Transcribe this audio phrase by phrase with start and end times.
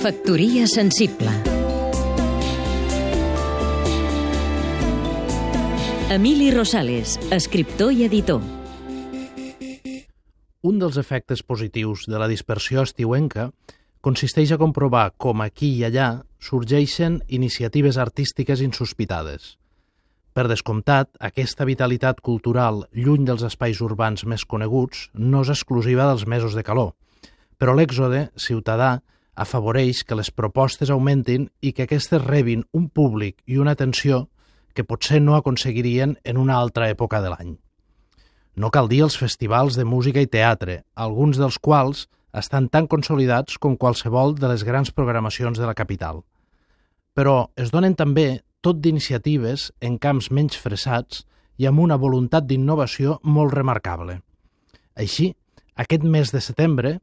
[0.00, 1.28] Factoria sensible
[6.08, 8.40] Emili Rosales, escriptor i editor
[10.64, 13.50] Un dels efectes positius de la dispersió estiuenca
[14.00, 16.08] consisteix a comprovar com aquí i allà
[16.40, 19.58] sorgeixen iniciatives artístiques insospitades.
[20.32, 26.24] Per descomptat, aquesta vitalitat cultural, lluny dels espais urbans més coneguts, no és exclusiva dels
[26.24, 26.94] mesos de calor,
[27.60, 29.02] però l'èxode ciutadà
[29.40, 34.26] afavoreix que les propostes augmentin i que aquestes rebin un públic i una atenció
[34.74, 37.56] que potser no aconseguirien en una altra època de l'any.
[38.54, 43.56] No cal dir els festivals de música i teatre, alguns dels quals estan tan consolidats
[43.58, 46.22] com qualsevol de les grans programacions de la capital.
[47.14, 51.24] Però es donen també tot d'iniciatives en camps menys fressats
[51.58, 54.20] i amb una voluntat d'innovació molt remarcable.
[54.94, 55.32] Així,
[55.74, 56.98] aquest mes de setembre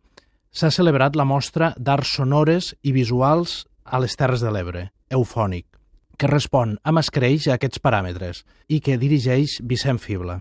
[0.57, 5.67] s'ha celebrat la mostra d'arts sonores i visuals a les Terres de l'Ebre, Eufònic,
[6.17, 10.39] que respon amb escreix a aquests paràmetres i que dirigeix Vicent Fibla.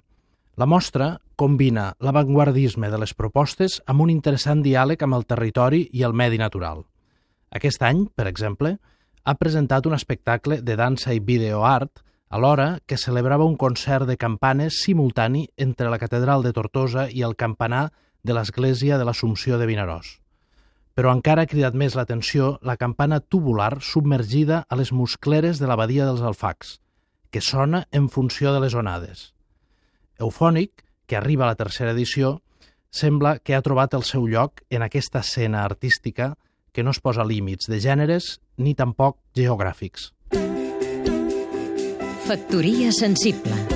[0.57, 6.07] La mostra combina l'avantguardisme de les propostes amb un interessant diàleg amb el territori i
[6.09, 6.87] el medi natural.
[7.53, 8.79] Aquest any, per exemple,
[9.23, 14.81] ha presentat un espectacle de dansa i videoart alhora que celebrava un concert de campanes
[14.81, 17.91] simultani entre la Catedral de Tortosa i el campanar
[18.27, 20.17] de l'Església de l'Assumpció de Vinaròs.
[20.97, 26.09] Però encara ha cridat més l'atenció la campana tubular submergida a les muscleres de l'abadia
[26.09, 26.81] dels Alfacs,
[27.31, 29.31] que sona en funció de les onades.
[30.19, 32.41] Eufònic, que arriba a la tercera edició,
[32.91, 36.35] sembla que ha trobat el seu lloc en aquesta escena artística
[36.73, 40.13] que no es posa límits de gèneres ni tampoc geogràfics.
[42.27, 43.76] Factoria sensible